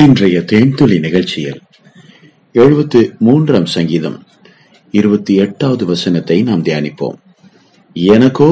இன்றைய 0.00 0.40
தேன்துளி 0.40 0.98
நிகழ்ச்சியில் 1.00 1.60
எழுபத்து 2.52 3.14
மூன்றாம் 3.18 3.66
சங்கீதம் 3.66 4.26
இருபத்தி 4.90 5.34
எட்டாவது 5.34 5.86
வசனத்தை 5.86 6.42
நாம் 6.42 6.62
தியானிப்போம். 6.62 7.16
எனக்கோ 7.92 8.50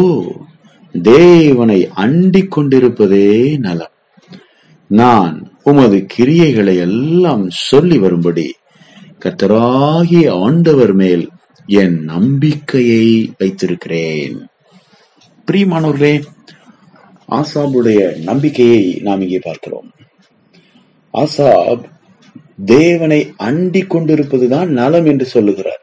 தேவனை 1.02 1.88
அண்டிக் 1.94 2.50
கொண்டிருப்பதே 2.50 3.58
நலம். 3.58 3.92
நான் 4.86 5.52
உமது 5.62 6.06
கிரியைகளை 6.16 6.76
எல்லாம் 6.76 7.50
சொல்லி 7.50 7.98
வரும்படி 7.98 8.54
கத்தராகிய 9.20 10.40
ஆண்டவர் 10.42 10.92
மேல் 10.92 11.28
என் 11.66 12.04
நம்பிக்கையை 12.04 13.34
வைத்திருக்கிறேன். 13.38 14.48
பிரியமானோர்களே 15.50 16.22
ஆசாபுடைய 17.28 18.22
நம்பிக்கையை 18.22 19.00
நாம் 19.02 19.20
இங்கே 19.20 19.38
பார்க்கிறோம். 19.38 19.90
ஆசாப் 21.14 21.84
தேவனை 22.64 23.32
அண்டி 23.38 23.86
கொண்டிருப்பதுதான் 23.86 24.66
நலம் 24.66 25.06
என்று 25.06 25.24
சொல்லுகிறார். 25.24 25.82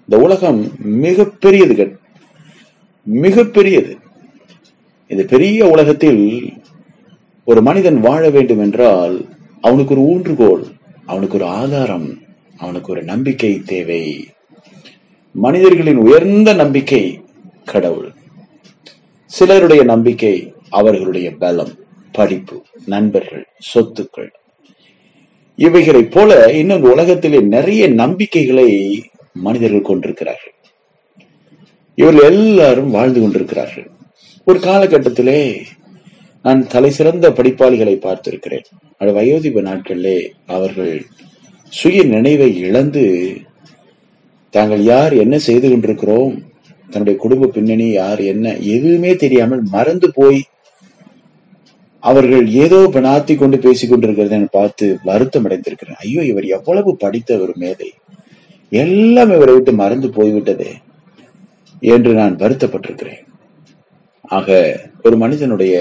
இந்த 0.00 0.24
உலகம் 0.24 0.72
மிகப்பெரியது 0.84 1.98
மிகப்பெரியது. 3.12 3.96
இந்த 5.08 5.22
பெரிய 5.22 5.68
உலகத்தில் 5.68 6.52
ஒரு 7.44 7.62
மனிதன் 7.62 8.00
வாழ 8.00 8.30
வேண்டும் 8.30 8.58
என்றால் 8.58 9.28
அவனுக்கு 9.60 9.94
ஒரு 9.94 10.04
ஊன்றுகோல் 10.12 10.64
அவனுக்கு 11.06 11.34
ஒரு 11.34 11.46
ஆதாரம் 11.46 12.18
அவனுக்கு 12.56 12.92
ஒரு 12.92 13.02
நம்பிக்கை 13.02 13.60
தேவை. 13.66 14.28
மனிதர்களின் 15.32 15.96
உயர்ந்த 15.96 16.52
நம்பிக்கை 16.52 17.20
கடவுள். 17.64 18.12
சிலருடைய 19.26 19.82
நம்பிக்கை 19.82 20.54
அவர்களுடைய 20.70 21.30
பலம் 21.30 21.72
படிப்பு 22.12 22.64
நண்பர்கள் 22.86 23.46
சொத்துக்கள். 23.74 24.30
இவைகளை 25.58 26.02
போல 26.04 26.30
இன்னும் 26.60 26.84
உலகத்திலே 26.92 27.40
நிறைய 27.54 27.82
நம்பிக்கைகளை 28.02 28.68
மனிதர்கள் 29.46 29.88
கொண்டிருக்கிறார்கள். 29.88 30.54
இவர்கள் 31.98 32.28
எல்லாரும் 32.32 32.90
வாழ்ந்து 32.90 33.20
கொண்டிருக்கிறார்கள். 33.20 33.86
ஒரு 34.46 34.58
காலகட்டத்திலே 34.58 35.40
நான் 36.44 36.60
தலை 36.66 36.90
சிறந்த 36.90 37.26
படிப்பாளிகளை 37.30 37.94
பார்த்திருக்கிறேன். 38.04 38.66
அது 39.00 39.10
வயோதிப 39.12 39.62
நாட்களிலே 39.68 40.18
அவர்கள் 40.46 40.94
சுய 41.72 42.02
நினைவை 42.14 42.50
இழந்து 42.66 43.04
தாங்கள் 44.54 44.82
யார் 44.82 45.14
என்ன 45.14 45.38
செய்து 45.38 45.66
கொண்டிருக்கிறோம் 45.70 46.34
தன்னுடைய 46.90 47.16
குடும்ப 47.18 47.46
பின்னணி 47.46 47.88
யார் 47.90 48.20
என்ன 48.32 48.46
எதுவுமே 48.74 49.10
தெரியாமல் 49.16 49.62
மறந்து 49.70 50.08
போய் 50.14 50.38
அவர்கள் 52.02 52.46
ஏதோ 52.64 52.78
பணாத்தி 52.94 53.34
கொண்டு 53.36 53.56
பேசிக் 53.58 53.90
கொண்டிருக்கிறத 53.90 54.36
பார்த்து 54.50 54.86
வருத்தம் 55.04 55.46
அடைந்திருக்கிறேன் 55.46 56.00
ஐயோ 56.04 56.22
இவர் 56.24 56.46
எவ்வளவு 56.56 56.90
படித்த 56.96 57.38
ஒரு 57.38 57.54
மேதை. 57.56 57.88
எல்லாம் 58.72 59.32
இவரை 59.36 59.52
விட்டு 59.54 59.72
மறந்து 59.72 60.08
போய்விட்டதே 60.08 60.70
என்று 61.82 62.12
நான் 62.12 62.36
வருத்தப்பட்டிருக்கிறேன். 62.36 63.22
ஆக 64.36 64.48
ஒரு 65.02 65.16
மனிதனுடைய 65.16 65.74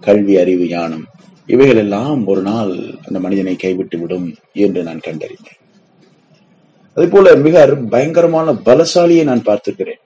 கல்வி 0.00 0.34
அறிவு 0.38 0.66
ஞானம் 0.68 1.06
இவைகள் 1.48 1.76
எல்லாம் 1.76 2.26
ஒரு 2.26 2.42
நாள் 2.42 2.72
அந்த 3.06 3.18
மனிதனை 3.20 3.54
கைவிட்டு 3.56 3.98
விடும் 3.98 4.26
என்று 4.64 4.80
நான் 4.82 5.04
கண்டறிந்தேன். 5.06 5.60
அதே 6.96 7.06
போல 7.06 7.34
மிக 7.36 7.64
பயங்கரமான 7.94 8.52
பலசாலியை 8.68 9.24
நான் 9.24 9.46
பார்த்திருக்கிறேன். 9.48 10.02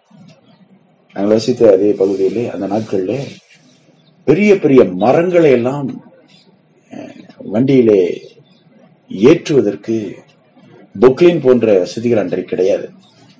நான் 1.17 1.31
வசித்த 1.33 1.73
அதே 1.73 1.91
பகுதியிலே 1.93 2.45
அந்த 2.51 2.67
நாட்களிலே 2.67 3.19
பெரிய 4.29 4.51
பெரிய 4.59 4.85
மரங்களை 5.03 5.51
எல்லாம் 5.51 5.89
வண்டியிலே 7.53 8.03
ஏற்றுவதற்கு 9.11 9.97
பொக்லின் 11.01 11.41
போன்ற 11.41 11.79
வசதிகள் 11.79 12.21
அன்றைக்கு 12.23 12.51
கிடையாது. 12.53 12.87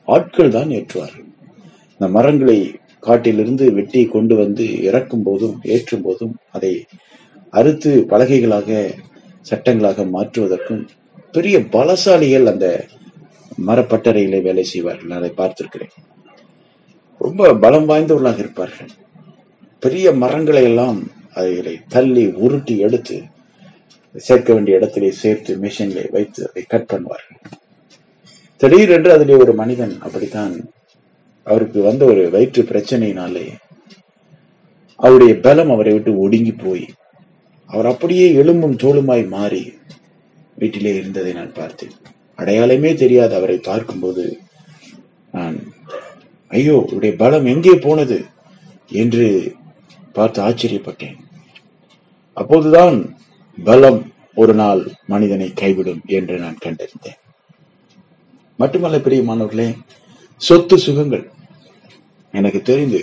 ஆட்கள் 0.09 0.55
தான் 0.57 0.71
ஏற்றுவார்கள். 0.79 1.27
இந்த 1.93 2.07
மரங்களை 2.17 2.59
காட்டிலிருந்து 3.07 3.65
வெட்டி 3.73 4.01
கொண்டு 4.07 4.35
வந்து 4.37 4.65
இறக்கும் 4.89 5.23
போதும் 5.23 5.57
ஏற்றும் 5.75 6.03
போதும் 6.03 6.35
அதை 6.51 6.73
அறுத்து 7.51 7.91
பலகைகளாக 8.11 8.91
சட்டங்களாக 9.51 10.05
மாற்றுவதற்கும் 10.17 10.83
பெரிய 11.37 11.59
பலசாலிகள் 11.59 12.51
அந்த 12.53 12.67
மரப்பட்டறையிலே 13.67 14.41
வேலை 14.43 14.65
செய்வார்கள். 14.65 15.11
அதை 15.11 15.31
பார்த்திருக்கிறேன். 15.37 15.95
ரொம்ப 17.19 17.55
பலம் 17.55 17.89
வாய்ந்தவர்களாக 17.89 18.39
இருப்பார்கள். 18.39 18.91
பெரிய 19.83 20.07
மரங்களை 20.23 20.63
எல்லாம் 20.63 20.99
அதை 21.35 21.75
தள்ளி 21.89 22.25
உருட்டி 22.45 22.75
எடுத்து 22.79 23.17
சேர்க்க 24.15 24.55
வேண்டிய 24.55 24.79
இடத்திலே 24.79 25.11
சேர்த்து 25.23 25.53
மிஷின்களை 25.57 26.07
வைத்து 26.11 26.41
அதை 26.49 26.63
கட் 26.69 26.91
பண்ணுவார்கள். 26.93 27.41
திடீரென்று 28.61 29.11
அதிலே 29.13 29.37
ஒரு 29.45 29.53
மனிதன் 29.55 29.95
அப்படித்தான் 30.01 30.55
அவருக்கு 31.47 31.79
வந்த 31.83 32.03
ஒரு 32.05 32.25
வயிற்று 32.31 32.63
பிரச்சனையினாலே 32.63 33.47
அவருடைய 34.99 35.35
பலம் 35.41 35.71
அவரை 35.71 35.93
விட்டு 35.93 36.13
ஒடுங்கி 36.19 36.53
போய் 36.53 36.85
அவர் 37.71 37.87
அப்படியே 37.87 38.27
எலும்பும் 38.35 38.77
தோளுமாய் 38.77 39.25
மாறி 39.27 39.63
வீட்டிலே 40.59 40.93
இருந்ததை 40.97 41.33
நான் 41.33 41.53
பார்த்தேன். 41.53 41.95
அடையாளமே 42.39 42.91
தெரியாது 42.95 43.35
அவரை 43.35 43.57
பார்க்கும்போது 43.59 44.25
நான் 45.35 45.57
ஐயோ 46.51 46.77
உடைய 46.97 47.13
பலம் 47.17 47.47
எங்கே 47.47 47.75
போனது? 47.87 48.19
என்று 49.03 49.27
பார்த்து 50.17 50.39
ஆச்சரியப்பட்டேன். 50.47 51.17
அப்போதுதான் 52.37 52.97
பலம் 53.59 54.01
ஒரு 54.43 54.55
நாள் 54.61 54.83
மனிதனை 55.13 55.49
கைவிடும் 55.61 56.03
என்று 56.19 56.35
நான் 56.45 56.63
கண்டறிந்தேன். 56.65 57.19
மட்டுமல்ல 58.59 58.99
பிரியமானவர்களே 59.07 59.69
சொத்து 60.41 60.77
சுகங்கள். 60.87 61.25
எனக்கு 62.35 62.61
தெரிந்து 62.71 63.01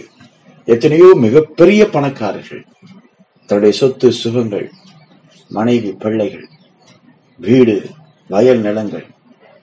எத்தனையோ 0.67 1.07
மிகப்பெரிய 1.25 1.81
பணக்காரர்கள் 1.95 2.63
தன்னுடைய 3.49 3.73
சொத்து 3.79 4.07
சுகங்கள் 4.21 4.67
மனைவி 5.57 5.91
பிள்ளைகள் 6.01 6.47
வீடு 7.39 7.75
வயல் 8.29 8.61
நிலங்கள் 8.67 9.05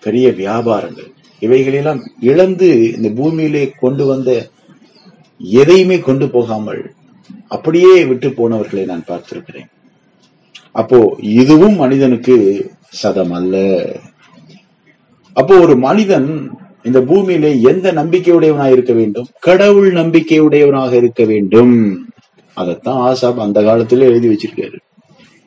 பெரிய 0.05 0.27
வியாபாரங்கள் 0.41 1.11
இவைகளெல்லாம் 1.43 2.01
இழந்து 2.31 2.69
இந்த 2.97 3.09
பூமியிலே 3.19 3.65
கொண்டு 3.83 4.05
வந்த 4.11 4.31
எதையுமே 5.41 5.99
கொண்டு 6.09 6.27
போகாமல் 6.35 6.83
அப்படியே 7.49 8.05
விட்டு 8.05 8.29
போனவர்களை 8.29 8.85
நான் 8.85 9.05
பார்த்திருக்கிறேன். 9.09 9.67
அப்போ 10.73 11.17
இதுவும் 11.19 11.77
மனிதனுக்கு 11.77 12.71
சதம் 12.89 13.33
அல்ல. 13.33 13.87
அப்போ 15.33 15.59
ஒரு 15.59 15.77
மனிதன் 15.77 16.51
இந்த 16.83 17.01
பூமியிலே 17.01 17.61
எந்த 17.61 17.93
நம்பிக்கையுடையவனாக 17.93 18.73
இருக்க 18.73 18.93
வேண்டும்? 18.93 19.27
கடவுள் 19.41 19.93
நம்பிக்கையுடையவனாக 19.93 20.93
இருக்க 20.93 21.25
வேண்டும். 21.25 22.07
அதைத்தான் 22.55 23.15
ஆசாப் 23.15 23.41
அந்த 23.41 23.63
காலத்திலே 23.63 24.07
எழுதி 24.07 24.29
வச்சிருக்காரு. 24.29 24.79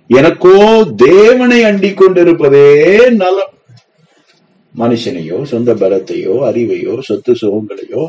எனக்கோ 0.08 0.88
தேவனை 0.96 1.64
அண்டிக் 1.64 2.02
கொண்டிருப்பதே 2.02 3.10
நலம். 3.10 3.54
மனுஷனையோ 4.78 5.44
சொந்த 5.44 5.74
பலத்தையோ 5.74 6.34
அறிவையோ 6.50 7.00
சொத்து 7.00 7.34
சுகங்களையோ 7.34 8.06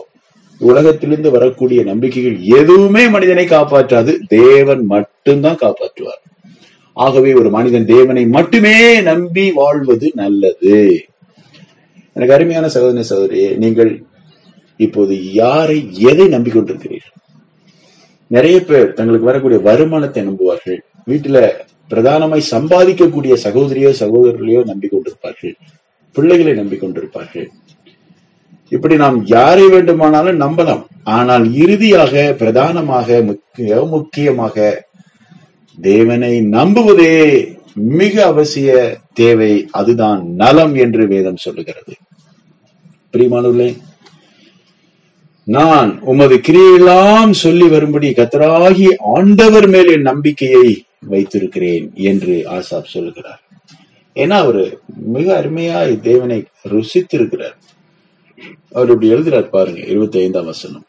உலகத்திலிருந்து 0.60 1.30
வரக்கூடிய 1.30 1.82
நம்பிக்கைகள் 1.82 2.38
எதுவுமே 2.40 3.08
மனிதனை 3.08 3.44
காப்பாற்றாது. 3.46 4.18
தேவன் 4.28 4.84
மட்டும்தான் 4.84 5.58
காப்பாற்றுவார். 5.60 6.22
ஆகவே 6.92 7.34
ஒரு 7.34 7.50
மனிதன் 7.50 7.86
தேவனை 7.86 8.26
மட்டுமே 8.26 9.00
நம்பி 9.00 9.52
வாழ்வது 9.52 10.10
நல்லது. 10.14 11.04
எனக்கு 12.12 12.34
அருமையான 12.34 12.68
சகோதர 12.68 13.04
சகோதரியே 13.10 13.56
நீங்கள் 13.56 14.02
இப்போது 14.76 15.32
யாரை 15.32 15.88
எதை 15.98 16.26
நம்பிக்கொண்டிருக்கிறீர்கள்? 16.26 17.16
நிறைய 18.26 18.60
பேர் 18.60 18.92
தங்களுக்கு 18.92 19.26
வரக்கூடிய 19.26 19.60
வருமானத்தை 19.60 20.22
நம்புவார்கள். 20.28 20.78
வீட்டுல 21.06 21.50
பிரதானமாய் 21.90 22.50
சம்பாதிக்கக்கூடிய 22.50 23.36
சகோதரியோ 23.44 23.90
சகோதரர்களையோ 24.00 24.60
நம்பிக்கொண்டிருப்பார்கள். 24.72 25.54
பிள்ளைகளை 26.12 26.52
நம்பிக்கொண்டிருப்பார்கள். 26.62 27.48
இப்படி 28.70 28.96
நாம் 28.96 29.26
யாரை 29.26 29.68
வேண்டுமானாலும் 29.68 30.40
நம்பலாம். 30.40 30.82
ஆனால் 31.04 31.54
இறுதியாக 31.54 32.34
பிரதானமாக 32.38 33.20
முக்கிய 33.22 33.84
முக்கியமாக 33.84 34.86
தேவனை 35.80 36.32
நம்புவதே 36.40 37.14
மிக 37.74 38.14
அவசிய 38.30 38.70
தேவை. 39.12 39.68
அதுதான் 39.70 40.20
நலம் 40.42 40.74
என்று 40.74 41.06
வேதம் 41.06 41.36
சொல்லுகிறது. 41.36 41.94
பிரியமானவர்களே 43.12 43.70
நான் 45.44 46.00
உமது 46.00 46.36
கிரியெல்லாம் 46.48 47.30
சொல்லி 47.30 47.68
வரும்படி 47.68 48.08
கத்தராகி 48.10 48.88
ஆண்டவர் 48.98 49.68
மேல் 49.68 49.90
என் 49.92 50.08
நம்பிக்கையை 50.10 50.84
வைத்திருக்கிறேன் 51.08 51.86
என்று 51.94 52.34
ஆசாப் 52.48 52.92
சொல்லுகிறார். 52.94 53.40
ஏன்னா 54.14 54.36
அவரு 54.44 54.64
மிக 55.16 55.26
அருமையா 55.40 56.00
தேவனை 56.00 56.44
ருசித்திருக்கிறார். 56.68 57.56
அவர் 58.72 58.88
இப்படி 58.88 59.12
எழுதுறார் 59.12 59.48
பாருங்க 59.48 59.80
இருபத்தி 59.80 60.18
ஐந்தாம் 60.18 60.44
வசனம். 60.44 60.84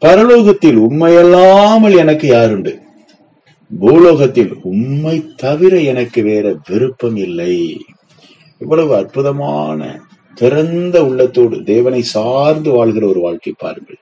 பரலோகத்தில் 0.00 0.76
உண்மையல்லாமல் 0.76 1.96
எனக்கு 1.96 2.32
யாருண்டு? 2.32 2.78
பூலோகத்தில் 3.80 4.56
உண்மை 4.62 5.24
தவிர 5.36 5.80
எனக்கு 5.80 6.22
வேற 6.22 6.54
விருப்பம் 6.68 7.16
இல்லை. 7.16 7.84
இவ்வளவு 8.58 8.94
அற்புதமான 8.94 10.00
திறந்த 10.34 11.04
உள்ளத்தோடு 11.04 11.64
தேவனை 11.64 12.02
சார்ந்து 12.02 12.70
வாழ்கிற 12.70 13.06
ஒரு 13.06 13.20
வாழ்க்கை 13.20 13.54
பாருங்கள். 13.58 13.98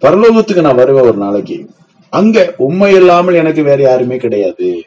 பரலோகத்துக்கு 0.00 0.60
நான் 0.60 0.74
வருவேன் 0.74 1.02
ஒரு 1.02 1.16
நாளைக்கு. 1.16 1.70
அங்க 2.10 2.54
உண்மை 2.56 2.94
இல்லாமல் 2.94 3.34
எனக்கு 3.34 3.62
வேற 3.62 3.82
யாருமே 3.82 4.16
கிடையாது. 4.16 4.82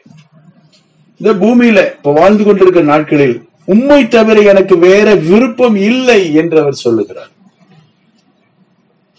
இந்த 1.16 1.46
பூமியில 1.46 1.92
இப்ப 1.96 2.12
வாழ்ந்து 2.12 2.44
கொண்டிருக்கிற 2.44 2.84
நாட்களில் 2.84 3.49
உண்மை 3.72 4.00
தவிர 4.08 4.36
எனக்கு 4.52 4.74
வேற 4.88 5.08
விருப்பம் 5.28 5.76
இல்லை 5.90 6.20
என்று 6.40 6.56
அவர் 6.62 6.82
சொல்லுகிறார். 6.84 7.32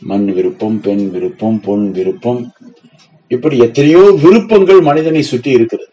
மண் 0.02 0.28
விருப்பம் 0.36 0.78
பெண் 0.86 1.06
விருப்பம் 1.14 1.60
பொன் 1.66 1.86
விருப்பம் 1.98 2.42
இப்படி 3.32 3.58
எத்தனையோ 3.66 4.04
விருப்பங்கள் 4.24 4.82
மனிதனை 4.90 5.22
சுற்றி 5.32 5.52
இருக்கிறது 5.58 5.90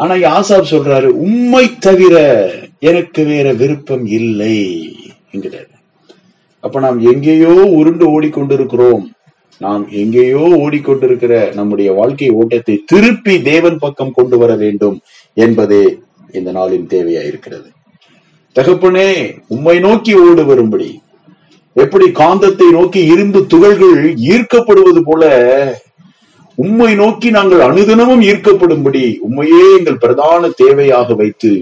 ஆனா 0.00 0.14
ஆசாப் 0.36 0.70
சொல்றாரு 0.70 1.08
உண்மை 1.24 1.64
தவிர 1.86 2.14
எனக்கு 2.90 3.22
வேற 3.24 3.46
விருப்பம் 3.60 4.04
இல்லை 4.18 4.56
என்கிறார். 5.32 5.68
அப்ப 6.64 6.80
நாம் 6.84 6.98
எங்கேயோ 7.12 7.52
உருண்டு 7.78 8.06
ஓடிக்கொண்டிருக்கிறோம். 8.14 9.04
நாம் 9.60 9.82
எங்கேயோ 10.00 10.44
ஓடிக்கொண்டிருக்கிற 10.64 11.34
நம்முடைய 11.54 11.90
வாழ்க்கை 11.92 12.30
ஓட்டத்தை 12.40 12.76
திருப்பி 12.86 13.34
தேவன் 13.50 13.78
பக்கம் 13.84 14.16
கொண்டு 14.18 14.38
வர 14.38 14.52
வேண்டும் 14.62 14.96
என்பதே 15.36 15.84
இந்த 16.34 16.52
நாளின் 16.52 16.86
தேவையா 16.88 17.22
இருக்கிறது 17.22 17.68
தகப்பனே 18.56 19.08
உம்மை 19.48 19.78
நோக்கி 19.78 20.14
ஓடு 20.14 20.44
வரும்படி. 20.44 21.00
எப்படி 21.76 22.06
காந்தத்தை 22.10 22.66
நோக்கி 22.70 23.00
இரும்பு 23.04 23.46
துகள்கள் 23.46 23.96
ஈர்க்கப்படுவது 24.32 25.00
போல 25.00 25.24
உம்மை 26.58 26.94
நோக்கி 26.94 27.30
நாங்கள் 27.30 27.60
அனுதினமும் 27.60 28.22
ஈர்க்கப்படும்படி 28.22 29.18
உண்மையே 29.18 29.76
எங்கள் 29.78 29.98
பிரதான 29.98 30.50
தேவையாக 30.62 31.14
வைத்து 31.16 31.52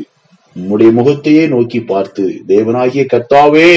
உம்முடைய 0.56 0.90
முகத்தையே 0.92 1.48
நோக்கி 1.48 1.80
பார்த்து 1.80 2.24
தேவனாகிய 2.48 3.04
கர்த்தாவே 3.06 3.70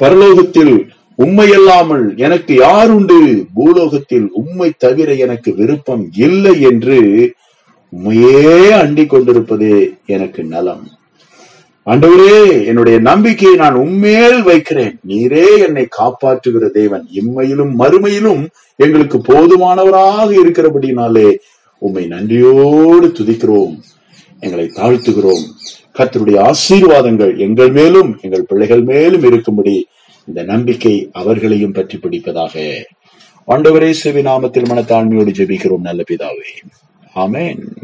பரலோகத்தில் 0.00 0.74
உண்மையல்லாமல் 1.18 2.16
எனக்கு 2.16 2.54
யாருண்டு? 2.54 3.16
பூலோகத்தில் 3.54 4.28
உண்மை 4.32 4.72
தவிர 4.78 5.14
எனக்கு 5.14 5.54
விருப்பம் 5.54 6.10
இல்லை 6.16 6.60
என்று 6.60 6.98
உண்மையே 7.92 8.72
அண்டிக் 8.72 9.10
கொண்டிருப்பது 9.10 9.92
எனக்கு 10.06 10.44
நலம். 10.44 10.88
ஆண்டவரே 11.86 12.66
என்னுடைய 12.66 12.98
நம்பிக்கையை 12.98 13.58
நான் 13.58 13.74
உண்மையில் 13.74 14.42
வைக்கிறேன். 14.42 14.98
நீரே 15.08 15.58
என்னை 15.58 15.88
காப்பாற்றுகிற 15.98 16.70
தேவன். 16.70 17.08
இம்மையிலும் 17.14 17.72
மறுமையிலும் 17.78 18.46
எங்களுக்கு 18.76 19.18
போதுமானவராக 19.18 20.30
இருக்கிறபடினாலே 20.44 21.36
உம்மை 21.78 22.06
நன்றியோடு 22.06 23.06
துதிக்கிறோம். 23.06 23.76
எங்களை 24.40 24.70
தாழ்த்துகிறோம். 24.74 25.44
கத்தருடைய 25.98 26.38
ஆசீர்வாதங்கள் 26.38 27.38
எங்கள் 27.38 27.70
மேலும் 27.70 28.18
எங்கள் 28.20 28.44
பிள்ளைகள் 28.44 28.82
மேலும் 28.82 29.22
இருக்கும்படி 29.22 29.86
இந்த 30.26 30.42
நம்பிக்கை 30.42 31.08
அவர்களையும் 31.12 31.72
பற்றி 31.72 31.98
பிடிப்பதாக. 31.98 32.82
ஆண்டவரே 33.48 33.94
சிவி 34.04 34.22
நாமத்தில் 34.30 34.70
மனத்தாழ்மையோடு 34.70 35.32
ஜெபிக்கிறோம். 35.38 35.86
நல்ல 35.88 36.02
பிதாவே. 36.10 36.50
Amen. 37.16 37.76